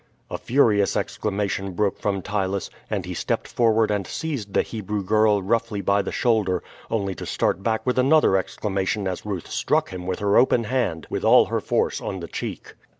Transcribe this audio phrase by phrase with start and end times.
[0.31, 5.43] A furious exclamation broke from Ptylus, and he stepped forward and seized the Hebrew girl
[5.43, 10.07] roughly by the shoulder, only to start back with another exclamation as Ruth struck him
[10.07, 12.73] with her open hand, with all her force, on the cheek.